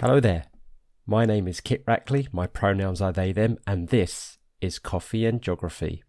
Hello 0.00 0.18
there. 0.18 0.44
My 1.06 1.26
name 1.26 1.46
is 1.46 1.60
Kit 1.60 1.84
Rackley, 1.84 2.26
my 2.32 2.46
pronouns 2.46 3.02
are 3.02 3.12
they, 3.12 3.32
them, 3.32 3.58
and 3.66 3.88
this 3.88 4.38
is 4.62 4.78
Coffee 4.78 5.26
and 5.26 5.42
Geography. 5.42 6.02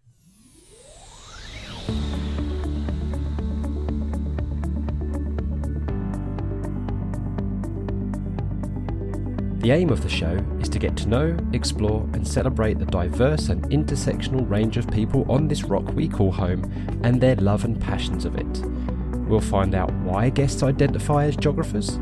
The 9.58 9.72
aim 9.72 9.90
of 9.90 10.02
the 10.02 10.08
show 10.08 10.42
is 10.58 10.70
to 10.70 10.78
get 10.78 10.96
to 10.96 11.08
know, 11.08 11.36
explore, 11.52 12.08
and 12.14 12.26
celebrate 12.26 12.78
the 12.78 12.86
diverse 12.86 13.50
and 13.50 13.62
intersectional 13.64 14.48
range 14.48 14.78
of 14.78 14.90
people 14.90 15.30
on 15.30 15.48
this 15.48 15.64
rock 15.64 15.86
we 15.92 16.08
call 16.08 16.32
home 16.32 16.62
and 17.04 17.20
their 17.20 17.36
love 17.36 17.66
and 17.66 17.78
passions 17.78 18.24
of 18.24 18.36
it. 18.36 18.62
We'll 19.28 19.40
find 19.40 19.74
out 19.74 19.92
why 19.96 20.30
guests 20.30 20.62
identify 20.62 21.26
as 21.26 21.36
geographers, 21.36 21.98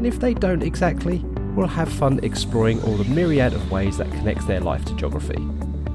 and 0.00 0.06
if 0.06 0.18
they 0.18 0.32
don't 0.32 0.62
exactly, 0.62 1.22
we'll 1.54 1.66
have 1.66 1.90
fun 1.92 2.20
exploring 2.22 2.82
all 2.82 2.96
the 2.96 3.04
myriad 3.04 3.52
of 3.52 3.70
ways 3.70 3.96
that 3.98 4.10
connects 4.10 4.44
their 4.44 4.60
life 4.60 4.84
to 4.86 4.94
geography. 4.94 5.38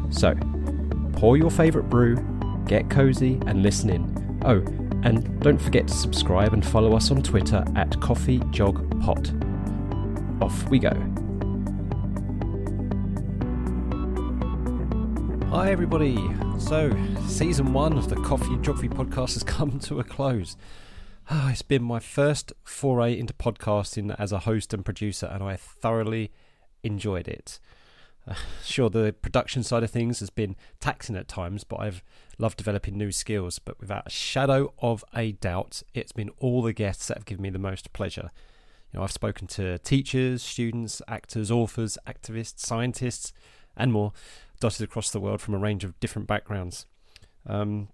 So, 0.09 0.35
pour 1.13 1.38
your 1.38 1.49
favourite 1.49 1.89
brew, 1.89 2.17
get 2.66 2.89
cozy, 2.89 3.39
and 3.45 3.63
listen 3.63 3.89
in. 3.89 4.41
Oh, 4.45 4.57
and 5.03 5.39
don't 5.41 5.62
forget 5.62 5.88
to 5.88 5.93
subscribe 5.93 6.53
and 6.53 6.65
follow 6.65 6.95
us 6.95 7.12
on 7.12 7.21
Twitter 7.21 7.63
at 7.76 7.89
CoffeeGeogPod 7.91 9.45
off 10.41 10.70
we 10.70 10.79
go. 10.79 10.91
Hi, 15.49 15.71
everybody. 15.71 16.17
So, 16.59 16.91
season 17.27 17.71
one 17.71 17.98
of 17.98 18.09
the 18.09 18.15
Coffee 18.17 18.57
Geography 18.62 18.90
podcast 18.90 19.34
has 19.35 19.43
come 19.43 19.79
to 19.81 19.99
a 19.99 20.03
close. 20.03 20.57
It's 21.31 21.61
been 21.63 21.84
my 21.84 21.99
first 21.99 22.53
foray 22.63 23.17
into 23.17 23.34
podcasting 23.34 24.15
as 24.20 24.31
a 24.31 24.39
host 24.39 24.73
and 24.73 24.85
producer, 24.85 25.25
and 25.25 25.43
I 25.43 25.55
thoroughly 25.55 26.31
enjoyed 26.84 27.27
it. 27.27 27.59
Sure, 28.63 28.89
the 28.89 29.15
production 29.21 29.63
side 29.63 29.84
of 29.84 29.90
things 29.91 30.20
has 30.20 30.29
been 30.29 30.55
taxing 30.79 31.15
at 31.15 31.27
times, 31.27 31.63
but 31.63 31.79
I've 31.79 32.03
loved 32.37 32.57
developing 32.57 32.98
new 32.98 33.12
skills. 33.12 33.59
But 33.59 33.79
without 33.79 34.07
a 34.07 34.09
shadow 34.09 34.73
of 34.79 35.03
a 35.15 35.34
doubt, 35.34 35.81
it's 35.93 36.12
been 36.12 36.29
all 36.40 36.62
the 36.62 36.73
guests 36.73 37.07
that 37.07 37.18
have 37.18 37.26
given 37.26 37.43
me 37.43 37.49
the 37.49 37.59
most 37.59 37.93
pleasure. 37.93 38.29
You 38.91 38.99
know, 38.99 39.03
I've 39.03 39.12
spoken 39.12 39.48
to 39.48 39.77
teachers, 39.79 40.43
students, 40.43 41.01
actors, 41.07 41.49
authors, 41.49 41.98
activists, 42.07 42.59
scientists, 42.59 43.34
and 43.76 43.91
more, 43.91 44.13
dotted 44.59 44.84
across 44.84 45.09
the 45.09 45.20
world 45.20 45.41
from 45.41 45.53
a 45.53 45.59
range 45.59 45.84
of 45.84 45.99
different 45.99 46.27
backgrounds. 46.27 46.85
Um, 47.48 47.90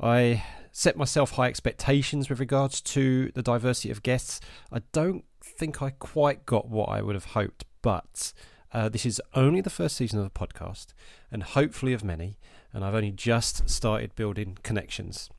I 0.00 0.44
set 0.72 0.96
myself 0.96 1.32
high 1.32 1.48
expectations 1.48 2.28
with 2.28 2.40
regards 2.40 2.80
to 2.80 3.32
the 3.34 3.42
diversity 3.42 3.90
of 3.90 4.02
guests. 4.02 4.40
I 4.72 4.82
don't 4.92 5.24
think 5.42 5.82
I 5.82 5.90
quite 5.90 6.46
got 6.46 6.68
what 6.68 6.88
I 6.88 7.02
would 7.02 7.14
have 7.16 7.26
hoped, 7.26 7.64
but 7.82 8.32
uh, 8.72 8.88
this 8.88 9.06
is 9.06 9.20
only 9.34 9.60
the 9.60 9.70
first 9.70 9.96
season 9.96 10.18
of 10.18 10.24
the 10.24 10.30
podcast, 10.30 10.88
and 11.32 11.42
hopefully 11.42 11.92
of 11.92 12.04
many, 12.04 12.38
and 12.72 12.84
I've 12.84 12.94
only 12.94 13.10
just 13.10 13.68
started 13.68 14.14
building 14.14 14.58
connections. 14.62 15.30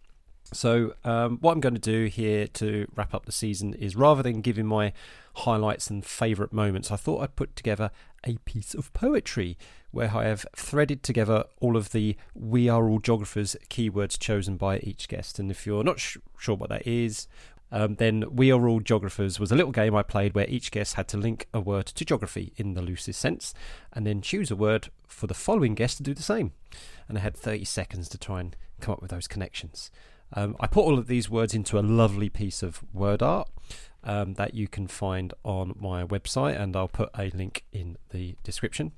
So, 0.51 0.95
um, 1.03 1.37
what 1.41 1.51
I'm 1.51 1.59
going 1.59 1.75
to 1.75 1.79
do 1.79 2.05
here 2.05 2.47
to 2.47 2.87
wrap 2.95 3.13
up 3.13 3.27
the 3.27 3.31
season 3.31 3.75
is 3.75 3.95
rather 3.95 4.23
than 4.23 4.41
giving 4.41 4.65
my 4.65 4.93
highlights 5.39 5.89
and 5.89 6.05
favourite 6.05 6.53
moments, 6.53 6.91
I 6.91 6.95
thought 6.95 7.21
I'd 7.21 7.35
put 7.35 7.55
together 7.55 7.91
a 8.25 8.37
piece 8.45 8.73
of 8.73 8.91
poetry 8.93 9.57
where 9.91 10.15
I 10.15 10.25
have 10.25 10.45
threaded 10.55 11.03
together 11.03 11.45
all 11.59 11.75
of 11.75 11.91
the 11.91 12.15
We 12.33 12.69
Are 12.69 12.87
All 12.87 12.99
Geographers 12.99 13.55
keywords 13.69 14.19
chosen 14.19 14.57
by 14.57 14.79
each 14.79 15.07
guest. 15.07 15.39
And 15.39 15.49
if 15.49 15.65
you're 15.65 15.83
not 15.83 15.99
sh- 15.99 16.17
sure 16.37 16.55
what 16.55 16.69
that 16.69 16.85
is, 16.85 17.27
um, 17.71 17.95
then 17.95 18.25
We 18.31 18.51
Are 18.51 18.67
All 18.67 18.79
Geographers 18.79 19.39
was 19.39 19.51
a 19.51 19.55
little 19.55 19.71
game 19.71 19.95
I 19.95 20.03
played 20.03 20.35
where 20.35 20.47
each 20.47 20.71
guest 20.71 20.95
had 20.95 21.07
to 21.09 21.17
link 21.17 21.47
a 21.53 21.59
word 21.59 21.87
to 21.87 22.05
geography 22.05 22.53
in 22.57 22.73
the 22.73 22.81
loosest 22.81 23.19
sense 23.19 23.53
and 23.93 24.05
then 24.05 24.21
choose 24.21 24.51
a 24.51 24.55
word 24.55 24.89
for 25.07 25.27
the 25.27 25.33
following 25.33 25.75
guest 25.75 25.97
to 25.97 26.03
do 26.03 26.13
the 26.13 26.23
same. 26.23 26.51
And 27.07 27.17
I 27.17 27.21
had 27.21 27.35
30 27.35 27.65
seconds 27.65 28.09
to 28.09 28.17
try 28.17 28.39
and 28.41 28.55
come 28.79 28.93
up 28.93 29.01
with 29.01 29.11
those 29.11 29.27
connections. 29.27 29.91
Um, 30.33 30.55
I 30.59 30.67
put 30.67 30.81
all 30.83 30.99
of 30.99 31.07
these 31.07 31.29
words 31.29 31.55
into 31.55 31.79
a 31.79 31.81
lovely 31.81 32.29
piece 32.29 32.61
of 32.61 32.83
word 32.93 33.23
art 33.23 33.49
um, 34.03 34.33
that 34.35 34.53
you 34.53 34.67
can 34.67 34.87
find 34.87 35.33
on 35.43 35.75
my 35.79 36.03
website, 36.03 36.59
and 36.59 36.75
I'll 36.75 36.87
put 36.87 37.09
a 37.17 37.29
link 37.33 37.63
in 37.71 37.97
the 38.09 38.35
description. 38.43 38.91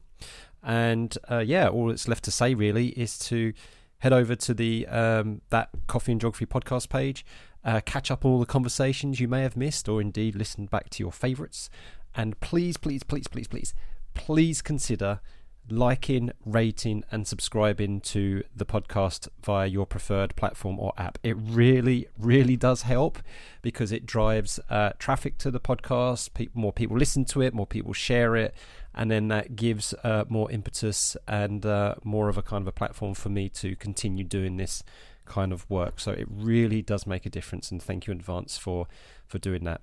And 0.63 1.17
uh, 1.29 1.39
yeah, 1.39 1.67
all 1.67 1.87
that's 1.87 2.07
left 2.07 2.23
to 2.25 2.31
say 2.31 2.53
really 2.53 2.89
is 2.89 3.17
to 3.19 3.53
head 3.99 4.13
over 4.13 4.35
to 4.35 4.53
the 4.53 4.87
um, 4.87 5.41
that 5.49 5.69
Coffee 5.87 6.11
and 6.11 6.21
Geography 6.21 6.45
podcast 6.45 6.89
page, 6.89 7.25
uh, 7.63 7.81
catch 7.85 8.09
up 8.09 8.25
on 8.25 8.31
all 8.31 8.39
the 8.39 8.45
conversations 8.45 9.19
you 9.19 9.27
may 9.27 9.41
have 9.43 9.55
missed, 9.55 9.87
or 9.87 10.01
indeed 10.01 10.35
listen 10.35 10.65
back 10.65 10.89
to 10.91 11.03
your 11.03 11.11
favourites. 11.11 11.69
And 12.15 12.39
please, 12.39 12.77
please, 12.77 13.03
please, 13.03 13.27
please, 13.27 13.47
please, 13.47 13.73
please 14.13 14.61
consider 14.61 15.21
liking, 15.69 16.31
rating, 16.45 17.03
and 17.11 17.27
subscribing 17.27 18.01
to 18.01 18.43
the 18.55 18.65
podcast 18.65 19.27
via 19.43 19.67
your 19.67 19.85
preferred 19.85 20.35
platform 20.35 20.79
or 20.79 20.93
app. 20.97 21.17
It 21.23 21.37
really, 21.37 22.07
really 22.17 22.55
does 22.55 22.83
help 22.83 23.19
because 23.61 23.91
it 23.91 24.05
drives 24.05 24.59
uh, 24.69 24.91
traffic 24.99 25.37
to 25.39 25.51
the 25.51 25.59
podcast. 25.59 26.29
More 26.53 26.73
people 26.73 26.97
listen 26.97 27.25
to 27.25 27.41
it, 27.41 27.53
more 27.53 27.67
people 27.67 27.93
share 27.93 28.35
it, 28.35 28.53
and 28.93 29.09
then 29.09 29.27
that 29.29 29.55
gives 29.55 29.93
uh, 30.03 30.25
more 30.27 30.51
impetus 30.51 31.15
and 31.27 31.65
uh, 31.65 31.95
more 32.03 32.27
of 32.27 32.37
a 32.37 32.41
kind 32.41 32.63
of 32.63 32.67
a 32.67 32.73
platform 32.73 33.13
for 33.13 33.29
me 33.29 33.49
to 33.49 33.75
continue 33.75 34.23
doing 34.23 34.57
this 34.57 34.83
kind 35.25 35.53
of 35.53 35.69
work. 35.69 35.99
So 35.99 36.11
it 36.11 36.27
really 36.29 36.81
does 36.81 37.07
make 37.07 37.25
a 37.25 37.29
difference, 37.29 37.71
and 37.71 37.81
thank 37.81 38.07
you 38.07 38.11
in 38.11 38.19
advance 38.19 38.57
for 38.57 38.87
for 39.27 39.39
doing 39.39 39.63
that. 39.63 39.81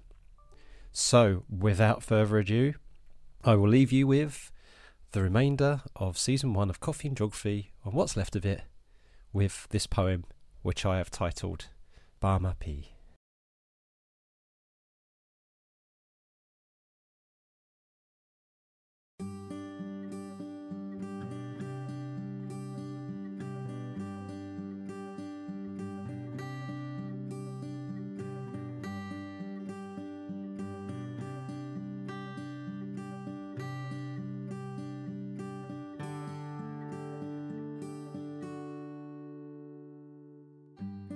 So, 0.93 1.45
without 1.49 2.03
further 2.03 2.39
ado, 2.39 2.75
I 3.45 3.55
will 3.55 3.69
leave 3.69 3.93
you 3.93 4.07
with 4.07 4.51
the 5.13 5.23
remainder 5.23 5.83
of 5.97 6.19
season 6.19 6.53
one 6.53 6.69
of 6.69 6.81
Coffee 6.81 7.09
and 7.09 7.17
Geography, 7.17 7.73
and 7.85 7.95
what's 7.95 8.17
left 8.17 8.37
of 8.37 8.45
it, 8.45 8.63
with 9.33 9.67
this 9.71 9.87
poem, 9.87 10.25
which 10.63 10.85
I 10.85 10.99
have 10.99 11.11
titled 11.11 11.67
Barma. 12.23 12.55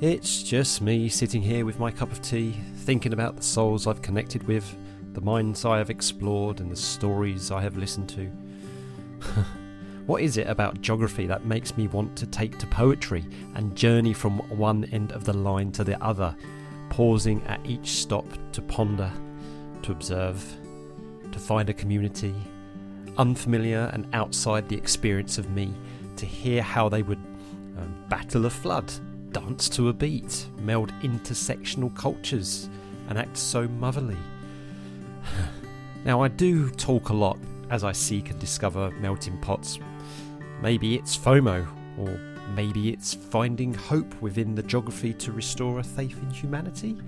It's 0.02 0.42
just 0.42 0.82
me 0.82 1.08
sitting 1.08 1.40
here 1.40 1.64
with 1.64 1.78
my 1.78 1.92
cup 1.92 2.10
of 2.10 2.20
tea, 2.20 2.56
thinking 2.78 3.12
about 3.12 3.36
the 3.36 3.42
souls 3.44 3.86
I've 3.86 4.02
connected 4.02 4.42
with, 4.48 4.76
the 5.12 5.20
minds 5.20 5.64
I 5.64 5.78
have 5.78 5.90
explored, 5.90 6.58
and 6.58 6.68
the 6.68 6.74
stories 6.74 7.52
I 7.52 7.62
have 7.62 7.76
listened 7.76 8.08
to. 8.08 8.24
what 10.06 10.20
is 10.20 10.38
it 10.38 10.48
about 10.48 10.80
geography 10.80 11.28
that 11.28 11.44
makes 11.44 11.76
me 11.76 11.86
want 11.86 12.16
to 12.16 12.26
take 12.26 12.58
to 12.58 12.66
poetry 12.66 13.24
and 13.54 13.76
journey 13.76 14.12
from 14.12 14.40
one 14.58 14.86
end 14.86 15.12
of 15.12 15.22
the 15.22 15.32
line 15.32 15.70
to 15.70 15.84
the 15.84 16.02
other, 16.02 16.34
pausing 16.90 17.40
at 17.46 17.64
each 17.64 17.86
stop 17.86 18.26
to 18.50 18.60
ponder, 18.60 19.12
to 19.82 19.92
observe, 19.92 20.44
to 21.30 21.38
find 21.38 21.70
a 21.70 21.72
community, 21.72 22.34
unfamiliar 23.18 23.88
and 23.92 24.08
outside 24.14 24.68
the 24.68 24.76
experience 24.76 25.38
of 25.38 25.48
me, 25.50 25.72
to 26.16 26.26
hear 26.26 26.60
how 26.60 26.88
they 26.88 27.02
would 27.02 27.22
um, 27.78 28.04
battle 28.08 28.46
a 28.46 28.50
flood 28.50 28.92
dance 29.32 29.68
to 29.70 29.88
a 29.88 29.92
beat, 29.92 30.46
meld 30.58 30.92
intersectional 31.02 31.94
cultures, 31.96 32.68
and 33.08 33.18
act 33.18 33.36
so 33.36 33.66
motherly. 33.68 34.16
now, 36.04 36.22
I 36.22 36.28
do 36.28 36.70
talk 36.70 37.08
a 37.08 37.14
lot 37.14 37.38
as 37.70 37.84
I 37.84 37.92
seek 37.92 38.30
and 38.30 38.38
discover 38.38 38.90
melting 39.00 39.38
pots. 39.38 39.78
Maybe 40.60 40.94
it's 40.94 41.16
FOMO, 41.16 41.66
or 41.98 42.20
maybe 42.54 42.90
it's 42.90 43.14
finding 43.14 43.74
hope 43.74 44.20
within 44.20 44.54
the 44.54 44.62
geography 44.62 45.14
to 45.14 45.32
restore 45.32 45.78
a 45.78 45.82
faith 45.82 46.18
in 46.22 46.30
humanity. 46.30 46.98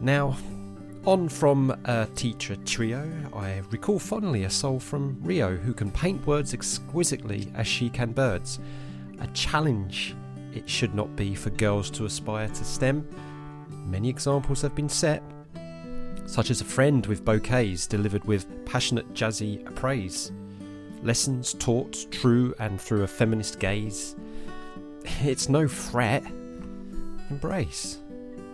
Now, 0.00 0.36
on 1.04 1.28
from 1.28 1.70
a 1.84 2.06
teacher 2.14 2.56
trio, 2.56 3.10
I 3.34 3.62
recall 3.70 3.98
fondly 3.98 4.44
a 4.44 4.50
soul 4.50 4.78
from 4.78 5.18
Rio 5.22 5.56
who 5.56 5.72
can 5.74 5.90
paint 5.90 6.26
words 6.26 6.54
exquisitely 6.54 7.50
as 7.54 7.66
she 7.66 7.88
can 7.88 8.12
birds. 8.12 8.60
A 9.20 9.26
challenge 9.28 10.14
it 10.54 10.68
should 10.68 10.94
not 10.94 11.14
be 11.16 11.34
for 11.34 11.50
girls 11.50 11.90
to 11.90 12.04
aspire 12.04 12.48
to 12.48 12.64
STEM. 12.64 13.06
Many 13.86 14.08
examples 14.08 14.62
have 14.62 14.74
been 14.74 14.88
set, 14.88 15.22
such 16.26 16.50
as 16.50 16.60
a 16.60 16.64
friend 16.64 17.04
with 17.06 17.24
bouquets 17.24 17.86
delivered 17.86 18.24
with 18.24 18.64
passionate 18.64 19.12
jazzy 19.12 19.66
appraise, 19.66 20.32
lessons 21.02 21.54
taught 21.54 22.06
true 22.10 22.54
and 22.58 22.80
through 22.80 23.02
a 23.02 23.08
feminist 23.08 23.58
gaze. 23.58 24.16
It's 25.22 25.48
no 25.48 25.66
threat. 25.66 26.24
Embrace. 27.30 27.98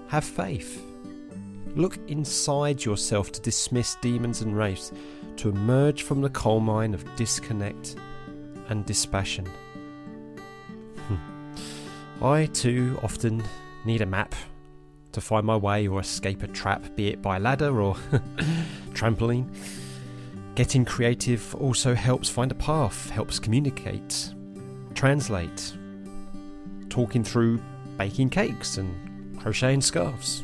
Have 0.08 0.24
faith. 0.24 0.82
Look 1.74 1.98
inside 2.08 2.84
yourself 2.84 3.30
to 3.32 3.40
dismiss 3.40 3.96
demons 3.96 4.40
and 4.40 4.56
wraiths, 4.56 4.92
to 5.36 5.50
emerge 5.50 6.02
from 6.02 6.22
the 6.22 6.30
coal 6.30 6.60
mine 6.60 6.94
of 6.94 7.04
disconnect 7.16 7.96
and 8.68 8.84
dispassion. 8.86 9.48
I 12.20 12.46
too 12.46 12.98
often 13.02 13.44
need 13.84 14.00
a 14.00 14.06
map 14.06 14.34
to 15.12 15.20
find 15.20 15.46
my 15.46 15.56
way 15.56 15.86
or 15.86 16.00
escape 16.00 16.42
a 16.42 16.48
trap, 16.48 16.96
be 16.96 17.08
it 17.08 17.22
by 17.22 17.38
ladder 17.38 17.80
or 17.80 17.94
trampoline. 18.92 19.48
Getting 20.56 20.84
creative 20.84 21.54
also 21.54 21.94
helps 21.94 22.28
find 22.28 22.50
a 22.50 22.56
path, 22.56 23.08
helps 23.10 23.38
communicate, 23.38 24.34
translate, 24.94 25.76
talking 26.88 27.22
through 27.22 27.60
baking 27.96 28.30
cakes 28.30 28.78
and 28.78 29.38
crocheting 29.38 29.80
scarves, 29.80 30.42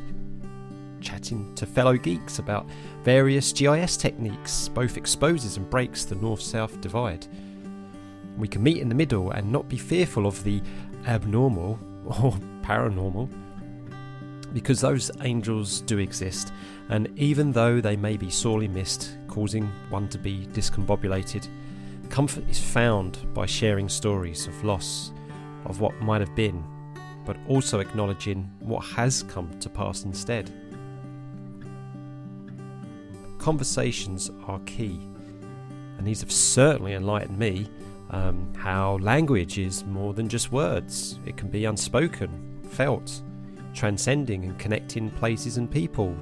chatting 1.01 1.53
to 1.57 1.67
fellow 1.67 1.97
geeks 1.97 2.39
about 2.39 2.69
various 3.03 3.53
GIS 3.53 3.97
techniques, 3.97 4.69
both 4.69 4.97
exposes 4.97 5.57
and 5.57 5.69
breaks 5.69 6.05
the 6.05 6.15
north 6.15 6.41
south 6.41 6.81
divide. 6.81 7.27
We 8.39 8.47
can 8.47 8.63
meet 8.63 8.79
in 8.79 8.89
the 8.89 8.95
middle 8.95 9.33
and 9.33 9.51
not 9.51 9.69
be 9.69 9.77
fearful 9.77 10.29
of 10.29 10.43
the 10.45 10.63
abnormal 11.07 11.79
or 12.05 12.33
paranormal 12.63 13.29
because 14.55 14.81
those 14.81 15.11
angels 15.23 15.81
do 15.81 15.99
exist, 15.99 16.53
and 16.89 17.11
even 17.19 17.51
though 17.51 17.81
they 17.81 17.97
may 17.97 18.17
be 18.17 18.31
sorely 18.31 18.69
missed, 18.69 19.19
causing 19.27 19.67
one 19.91 20.09
to 20.09 20.17
be 20.17 20.47
discombobulated, 20.53 21.49
comfort 22.09 22.49
is 22.49 22.61
found 22.61 23.19
by 23.35 23.45
sharing 23.45 23.89
stories 23.89 24.47
of 24.47 24.65
loss, 24.65 25.13
of 25.65 25.81
what 25.81 25.93
might 26.01 26.21
have 26.21 26.35
been, 26.37 26.65
but 27.27 27.37
also 27.49 27.81
acknowledging 27.81 28.49
what 28.61 28.85
has 28.85 29.25
come 29.25 29.51
to 29.59 29.69
pass 29.69 30.05
instead. 30.05 30.53
Conversations 33.39 34.31
are 34.47 34.61
key, 34.61 35.01
and 35.99 36.07
these 36.07 36.21
have 36.21 36.31
certainly 36.31 36.93
enlightened 36.93 37.37
me 37.37 37.69
um, 38.11 38.53
how 38.57 38.99
language 38.99 39.59
is 39.59 39.85
more 39.85 40.15
than 40.15 40.29
just 40.29 40.53
words, 40.53 41.19
it 41.27 41.37
can 41.37 41.49
be 41.49 41.65
unspoken, 41.65 42.61
felt 42.71 43.23
transcending 43.75 44.45
and 44.45 44.59
connecting 44.59 45.11
places 45.11 45.57
and 45.57 45.71
people. 45.71 46.17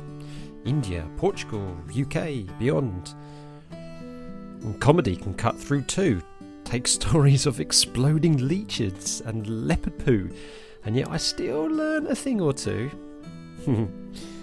India, 0.64 1.06
Portugal, 1.16 1.76
UK, 1.90 2.58
beyond. 2.58 3.14
And 3.70 4.80
comedy 4.80 5.16
can 5.16 5.34
cut 5.34 5.58
through 5.58 5.82
too. 5.82 6.22
Take 6.64 6.86
stories 6.88 7.46
of 7.46 7.60
exploding 7.60 8.48
leeches 8.48 9.22
and 9.26 9.66
leopard 9.66 9.98
poo, 9.98 10.30
and 10.84 10.96
yet 10.96 11.08
I 11.10 11.16
still 11.16 11.66
learn 11.66 12.06
a 12.06 12.14
thing 12.14 12.40
or 12.40 12.52
two. 12.52 12.90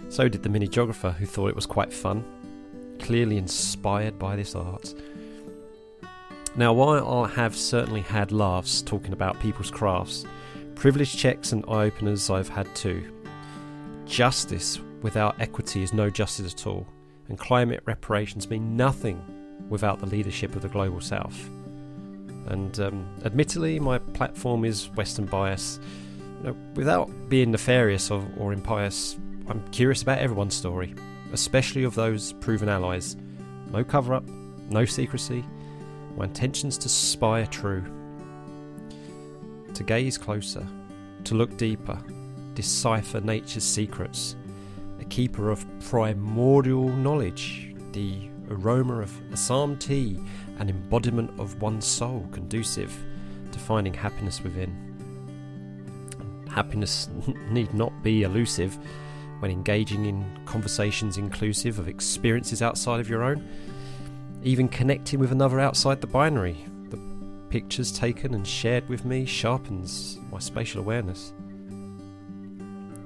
so 0.10 0.28
did 0.28 0.44
the 0.44 0.50
mini 0.50 0.68
geographer, 0.68 1.12
who 1.12 1.26
thought 1.26 1.50
it 1.50 1.56
was 1.56 1.66
quite 1.66 1.94
fun, 1.94 2.24
clearly 3.00 3.38
inspired 3.38 4.20
by 4.20 4.36
this 4.36 4.56
art. 4.56 4.94
Now, 6.60 6.74
while 6.74 7.08
I 7.24 7.30
have 7.30 7.56
certainly 7.56 8.02
had 8.02 8.34
laughs 8.34 8.82
talking 8.82 9.14
about 9.14 9.40
people's 9.40 9.72
crafts, 9.72 10.26
Privilege 10.76 11.16
checks 11.16 11.54
and 11.54 11.64
eye 11.70 11.86
openers 11.86 12.30
I've 12.30 12.50
had 12.50 12.74
too. 12.76 13.14
Justice 14.06 14.80
without 15.02 15.40
equity 15.40 15.84
is 15.84 15.94
no 15.94 16.10
justice 16.10 16.54
at 16.54 16.68
all, 16.68 16.86
and 17.30 17.38
climate 17.38 17.82
reparations 17.86 18.50
mean 18.50 18.76
nothing 18.76 19.22
without 19.70 20.00
the 20.00 20.06
leadership 20.06 20.54
of 20.54 20.62
the 20.62 20.68
global 20.68 21.00
south. 21.00 21.50
And 22.48 22.78
um, 22.82 23.06
admittedly, 23.24 23.80
my 23.80 23.98
platform 23.98 24.66
is 24.66 24.90
Western 24.92 25.28
bias. 25.28 25.80
You 26.40 26.48
know, 26.48 26.58
without 26.76 27.10
being 27.30 27.52
nefarious 27.52 28.12
or, 28.12 28.26
or 28.38 28.52
impious, 28.52 29.18
I'm 29.48 29.66
curious 29.72 30.02
about 30.02 30.20
everyone's 30.20 30.56
story, 30.56 30.94
especially 31.32 31.86
of 31.86 31.96
those 31.96 32.34
proven 32.34 32.68
allies. 32.68 33.16
No 33.72 33.84
cover 33.86 34.14
up, 34.14 34.28
no 34.70 34.84
secrecy. 34.84 35.44
My 36.20 36.26
intentions 36.26 36.78
to 36.80 36.90
spy 36.90 37.40
are 37.40 37.46
true 37.46 37.82
to 39.74 39.84
gaze 39.84 40.18
closer, 40.18 40.68
to 41.24 41.36
look 41.36 41.56
deeper, 41.56 41.98
decipher 42.56 43.22
nature's 43.22 43.64
secrets, 43.64 44.36
a 45.00 45.06
keeper 45.06 45.50
of 45.50 45.66
primordial 45.80 46.90
knowledge, 46.90 47.74
the 47.94 48.30
aroma 48.50 49.00
of 49.00 49.18
Assam 49.32 49.78
tea, 49.78 50.20
an 50.58 50.70
embodiment 50.70 51.40
of 51.40 51.62
one's 51.62 51.88
soul 51.88 52.28
conducive 52.34 52.94
to 53.54 53.60
finding 53.60 53.94
happiness 53.94 54.44
within. 54.44 54.76
Happiness 56.54 57.08
need 57.50 57.74
not 57.74 58.04
be 58.04 58.24
elusive 58.24 58.78
when 59.40 59.52
engaging 59.52 60.06
in 60.06 60.26
conversations 60.46 61.18
inclusive 61.18 61.80
of 61.80 61.88
experiences 61.88 62.62
outside 62.62 63.00
of 63.00 63.10
your 63.10 63.24
own, 63.24 63.48
even 64.44 64.68
connecting 64.70 65.20
with 65.20 65.32
another 65.32 65.60
outside 65.60 66.02
the 66.02 66.08
binary, 66.08 66.58
The 66.90 67.00
pictures 67.50 67.92
taken 67.92 68.34
and 68.34 68.48
shared 68.48 68.88
with 68.88 69.06
me 69.06 69.26
sharpens 69.26 70.20
my 70.32 70.40
spatial 70.40 70.82
awareness. 70.82 71.34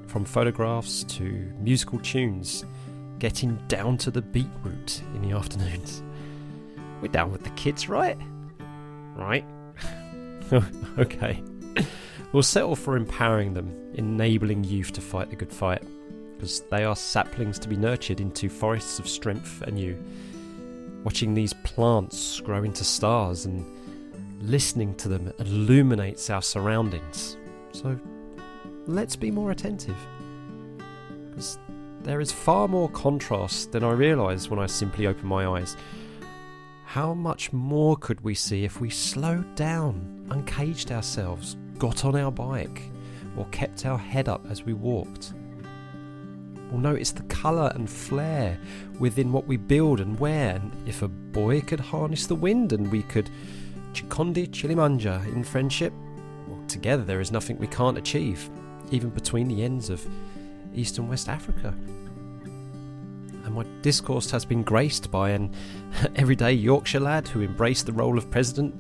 From 0.08 0.26
photographs 0.26 1.04
to 1.06 1.52
musical 1.60 2.00
tunes, 2.00 2.66
getting 3.20 3.56
down 3.68 3.98
to 3.98 4.12
the 4.12 4.22
beat 4.22 4.50
beetroot 4.64 5.02
in 5.16 5.22
the 5.22 5.32
afternoons. 5.38 6.04
We're 7.02 7.12
down 7.12 7.32
with 7.32 7.44
the 7.44 7.50
kids, 7.52 7.90
right? 7.90 8.18
Right? 9.16 9.46
okay. 10.98 11.42
We'll 12.32 12.44
settle 12.44 12.76
for 12.76 12.96
empowering 12.96 13.54
them, 13.54 13.74
enabling 13.94 14.64
youth 14.64 14.92
to 14.94 15.02
fight 15.02 15.30
the 15.30 15.36
good 15.36 15.52
fight, 15.52 15.84
because 16.36 16.62
they 16.72 16.84
are 16.84 16.96
saplings 16.96 17.60
to 17.60 17.70
be 17.70 17.76
nurtured 17.76 18.20
into 18.20 18.50
forests 18.50 19.00
of 19.00 19.08
strength 19.08 19.62
anew. 19.64 19.98
Watching 21.04 21.34
these 21.34 21.54
plants 21.54 22.40
grow 22.40 22.64
into 22.64 22.84
stars 22.84 23.46
and 23.46 23.66
listening 24.42 24.96
to 24.96 25.10
them 25.10 25.34
illuminates 25.40 26.30
our 26.30 26.42
surroundings. 26.42 27.38
So 27.74 28.00
let's 28.88 29.16
be 29.16 29.32
more 29.32 29.52
attentive. 29.52 29.98
Because 31.30 31.60
there 32.04 32.22
is 32.22 32.32
far 32.32 32.68
more 32.68 32.90
contrast 32.90 33.72
than 33.72 33.84
I 33.84 33.92
realised 33.92 34.50
when 34.50 34.60
I 34.60 34.66
simply 34.66 35.08
opened 35.08 35.26
my 35.26 35.46
eyes. 35.46 35.76
How 36.86 37.14
much 37.14 37.52
more 37.52 37.98
could 37.98 38.22
we 38.22 38.36
see 38.36 38.64
if 38.64 38.80
we 38.80 38.90
slowed 38.90 39.56
down, 39.56 40.28
uncaged 40.30 40.92
ourselves, 40.92 41.58
got 41.80 42.06
on 42.06 42.16
our 42.16 42.32
bike, 42.32 42.84
or 43.36 43.46
kept 43.48 43.86
our 43.86 43.98
head 43.98 44.30
up 44.30 44.46
as 44.50 44.64
we 44.64 44.74
walked? 44.74 45.34
We'll 46.74 46.82
notice 46.82 47.12
the 47.12 47.22
colour 47.24 47.72
and 47.76 47.88
flair 47.88 48.58
within 48.98 49.32
what 49.32 49.46
we 49.46 49.58
build 49.58 50.00
and 50.00 50.20
wear, 50.20 50.56
and 50.56 50.72
if 50.88 51.04
a 51.04 51.08
boy 51.08 51.62
could 51.62 51.80
harness 51.80 52.26
the 52.26 52.34
wind 52.34 52.74
and 52.74 52.92
we 52.92 53.04
could 53.04 53.30
Chikondi 53.94 54.48
Chilimanja 54.48 55.24
in 55.28 55.44
friendship, 55.44 55.94
well, 56.48 56.60
together 56.68 57.04
there 57.04 57.22
is 57.22 57.32
nothing 57.32 57.60
we 57.60 57.68
can't 57.68 58.00
achieve, 58.00 58.50
even 58.90 59.12
between 59.12 59.48
the 59.48 59.64
ends 59.64 59.92
of 59.92 60.04
East 60.74 60.98
and 60.98 61.08
West 61.08 61.30
Africa. 61.30 61.76
And 63.46 63.54
my 63.54 63.68
discourse 63.84 64.32
has 64.32 64.44
been 64.44 64.64
graced 64.64 65.12
by 65.12 65.30
an 65.30 65.54
everyday 66.16 66.54
Yorkshire 66.54 67.02
lad 67.02 67.28
who 67.28 67.44
embraced 67.44 67.86
the 67.86 67.94
role 67.94 68.18
of 68.18 68.32
president, 68.32 68.74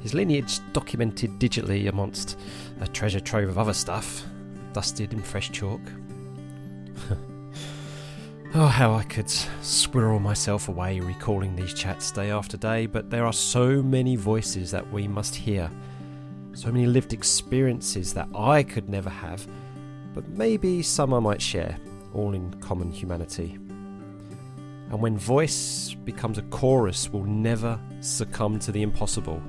his 0.00 0.14
lineage 0.14 0.58
documented 0.72 1.38
digitally 1.38 1.88
amongst 1.88 2.36
a 2.80 2.88
treasure 2.88 3.20
trove 3.20 3.50
of 3.50 3.56
other 3.56 3.72
stuff, 3.72 4.24
dusted 4.72 5.12
in 5.12 5.22
fresh 5.22 5.52
chalk. 5.52 5.80
Oh, 8.54 8.66
how 8.68 8.94
I 8.94 9.02
could 9.02 9.28
squirrel 9.28 10.18
myself 10.18 10.68
away 10.68 11.00
recalling 11.00 11.54
these 11.56 11.74
chats 11.74 12.10
day 12.10 12.30
after 12.30 12.56
day, 12.56 12.86
but 12.86 13.10
there 13.10 13.26
are 13.26 13.32
so 13.32 13.82
many 13.82 14.16
voices 14.16 14.70
that 14.70 14.90
we 14.90 15.06
must 15.06 15.34
hear, 15.34 15.70
so 16.54 16.72
many 16.72 16.86
lived 16.86 17.12
experiences 17.12 18.14
that 18.14 18.28
I 18.34 18.62
could 18.62 18.88
never 18.88 19.10
have, 19.10 19.46
but 20.14 20.26
maybe 20.28 20.80
some 20.80 21.12
I 21.12 21.18
might 21.18 21.42
share, 21.42 21.76
all 22.14 22.32
in 22.32 22.54
common 22.60 22.90
humanity. 22.90 23.58
And 24.90 25.00
when 25.02 25.18
voice 25.18 25.94
becomes 26.04 26.38
a 26.38 26.42
chorus, 26.42 27.10
we'll 27.10 27.24
never 27.24 27.78
succumb 28.00 28.58
to 28.60 28.72
the 28.72 28.82
impossible. 28.82 29.42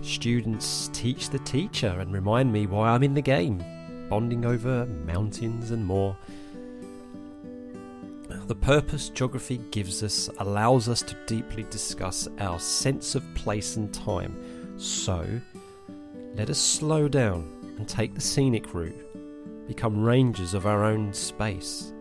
Students 0.00 0.88
teach 0.94 1.28
the 1.28 1.40
teacher 1.40 1.98
and 1.98 2.12
remind 2.12 2.50
me 2.50 2.66
why 2.66 2.90
I'm 2.90 3.02
in 3.02 3.14
the 3.14 3.20
game, 3.20 3.62
bonding 4.08 4.46
over 4.46 4.86
mountains 4.86 5.72
and 5.72 5.84
more. 5.84 6.16
The 8.46 8.54
purpose 8.54 9.08
geography 9.08 9.58
gives 9.72 10.04
us 10.04 10.30
allows 10.38 10.88
us 10.88 11.02
to 11.02 11.16
deeply 11.26 11.64
discuss 11.64 12.28
our 12.38 12.60
sense 12.60 13.16
of 13.16 13.34
place 13.34 13.74
and 13.74 13.92
time. 13.92 14.78
So, 14.78 15.26
let 16.36 16.48
us 16.48 16.58
slow 16.58 17.08
down 17.08 17.74
and 17.76 17.88
take 17.88 18.14
the 18.14 18.20
scenic 18.20 18.72
route, 18.72 18.94
become 19.66 20.00
rangers 20.00 20.54
of 20.54 20.64
our 20.64 20.84
own 20.84 21.12
space, 21.12 21.92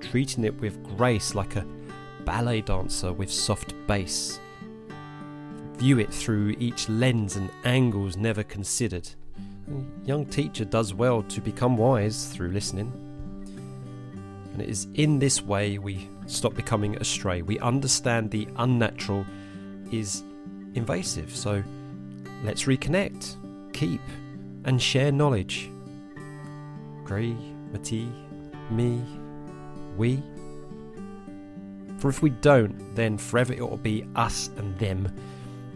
treating 0.00 0.44
it 0.44 0.60
with 0.60 0.82
grace 0.98 1.34
like 1.34 1.56
a 1.56 1.66
ballet 2.26 2.60
dancer 2.60 3.14
with 3.14 3.32
soft 3.32 3.72
bass. 3.86 4.38
View 5.76 5.98
it 5.98 6.12
through 6.12 6.56
each 6.58 6.90
lens 6.90 7.36
and 7.36 7.50
angles 7.64 8.18
never 8.18 8.42
considered. 8.42 9.08
A 9.70 10.06
young 10.06 10.26
teacher 10.26 10.66
does 10.66 10.92
well 10.92 11.22
to 11.22 11.40
become 11.40 11.78
wise 11.78 12.26
through 12.26 12.50
listening. 12.50 13.09
And 14.52 14.62
it 14.62 14.68
is 14.68 14.86
in 14.94 15.18
this 15.18 15.42
way 15.42 15.78
we 15.78 16.08
stop 16.26 16.54
becoming 16.54 16.96
astray. 16.96 17.42
We 17.42 17.58
understand 17.60 18.30
the 18.30 18.48
unnatural 18.56 19.24
is 19.92 20.22
invasive. 20.74 21.34
So 21.34 21.62
let's 22.42 22.64
reconnect, 22.64 23.36
keep, 23.72 24.00
and 24.64 24.80
share 24.80 25.12
knowledge. 25.12 25.70
Gray, 27.04 27.34
Mati, 27.72 28.08
me, 28.70 29.02
we. 29.96 30.22
For 31.98 32.08
if 32.08 32.22
we 32.22 32.30
don't, 32.30 32.94
then 32.94 33.18
forever 33.18 33.52
it 33.52 33.60
will 33.60 33.76
be 33.76 34.04
us 34.16 34.48
and 34.56 34.78
them. 34.78 35.12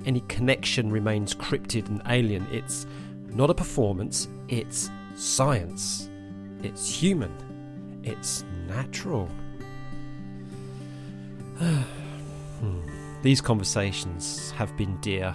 Any 0.07 0.21
connection 0.23 0.91
remains 0.91 1.35
cryptid 1.35 1.89
and 1.89 2.03
alien. 2.09 2.47
It's 2.51 2.87
not 3.31 3.51
a 3.51 3.55
performance, 3.55 4.29
it's 4.49 4.91
science. 5.17 6.09
It's 6.63 6.89
human. 6.89 7.33
It's 8.05 8.45
natural. 8.69 9.29
Hmm. 12.61 12.81
These 13.23 13.41
conversations 13.41 14.53
have 14.53 14.75
been 14.77 14.97
dear, 15.01 15.35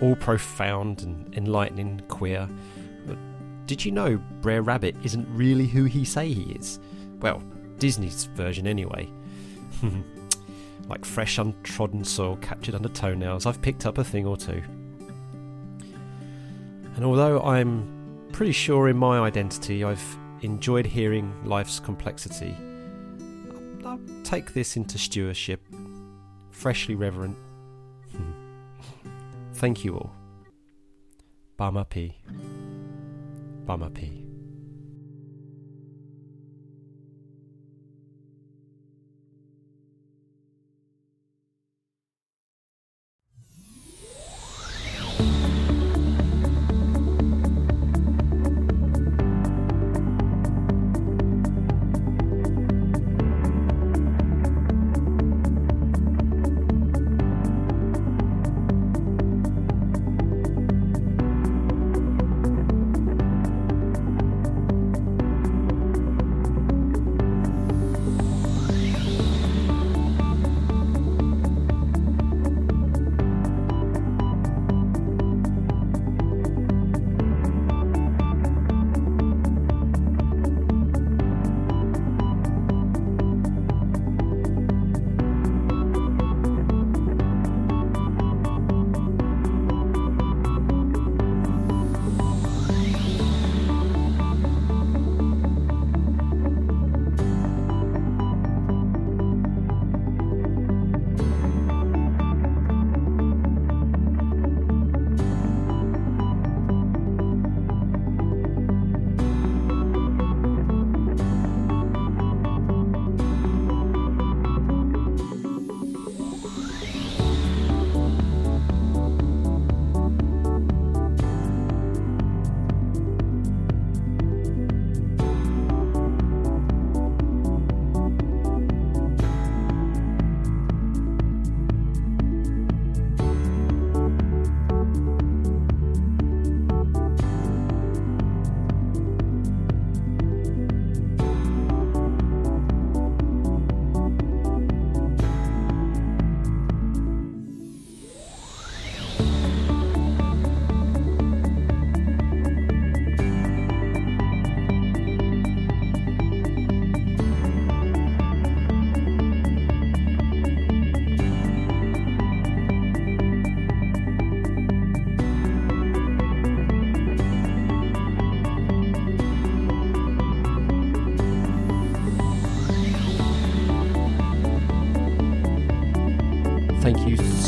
all 0.00 0.16
profound 0.16 1.02
and 1.02 1.32
enlightening, 1.34 2.02
queer. 2.08 2.48
But 3.06 3.16
did 3.66 3.84
you 3.84 3.92
know 3.92 4.16
Brer 4.40 4.60
Rabbit 4.60 4.96
isn't 5.04 5.28
really 5.30 5.66
who 5.66 5.84
he 5.84 6.04
say 6.04 6.32
he 6.32 6.52
is? 6.54 6.80
Well, 7.20 7.42
Disney's 7.78 8.24
version 8.24 8.66
anyway. 8.66 9.08
like 10.88 11.04
fresh 11.04 11.38
untrodden 11.38 12.04
soil 12.04 12.36
captured 12.42 12.74
under 12.74 12.88
toenails, 12.88 13.46
I've 13.46 13.62
picked 13.62 13.86
up 13.86 13.98
a 13.98 14.04
thing 14.04 14.26
or 14.26 14.36
two. 14.36 14.62
And 16.96 17.04
although 17.04 17.40
I'm 17.42 18.28
pretty 18.32 18.52
sure 18.52 18.88
in 18.88 18.96
my 18.96 19.20
identity 19.20 19.84
I've 19.84 20.18
enjoyed 20.42 20.86
hearing 20.86 21.32
life's 21.44 21.80
complexity, 21.80 22.56
I'll 23.84 24.00
take 24.24 24.54
this 24.54 24.76
into 24.76 24.98
stewardship, 24.98 25.60
freshly 26.50 26.94
reverent. 26.94 27.36
Thank 29.54 29.84
you 29.84 29.94
all. 29.94 30.12
Baamaapii. 31.58 32.14
Bama 33.66 33.94
P. 33.94 34.21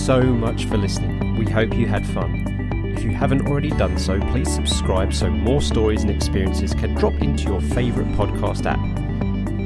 so 0.05 0.23
much 0.23 0.67
for 0.67 0.77
listening. 0.77 1.39
We 1.39 1.47
hope 1.47 1.75
you 1.75 1.87
had 1.87 2.07
fun. 2.07 2.93
If 2.95 3.03
you 3.03 3.13
haven't 3.13 3.49
already 3.49 3.71
done 3.71 3.97
so, 3.97 4.21
please 4.21 4.53
subscribe 4.53 5.15
so 5.15 5.31
more 5.31 5.63
stories 5.63 6.03
and 6.03 6.11
experiences 6.11 6.75
can 6.75 6.95
drop 6.95 7.15
into 7.23 7.45
your 7.45 7.63
favourite 7.63 8.13
podcast 8.13 8.67
app. 8.67 8.79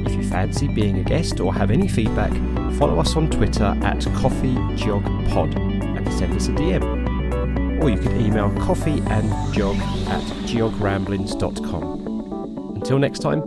If 0.07 0.15
you 0.15 0.23
fancy 0.23 0.69
being 0.69 0.99
a 0.99 1.03
guest 1.03 1.41
or 1.41 1.53
have 1.53 1.71
any 1.71 1.89
feedback, 1.89 2.31
follow 2.77 2.99
us 2.99 3.17
on 3.17 3.29
Twitter 3.29 3.75
at 3.83 3.97
CoffeeGeogPod 3.97 5.97
and 5.97 6.13
send 6.13 6.33
us 6.33 6.47
a 6.47 6.51
DM. 6.51 7.83
Or 7.83 7.89
you 7.89 7.99
can 7.99 8.21
email 8.21 8.49
coffeeandgeog 8.51 9.77
at 10.07 10.23
geogramblings.com. 10.47 12.75
Until 12.75 12.97
next 12.97 13.19
time, 13.19 13.41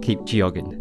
keep 0.00 0.20
geogging. 0.20 0.79